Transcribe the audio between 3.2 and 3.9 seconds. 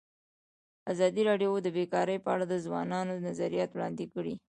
نظریات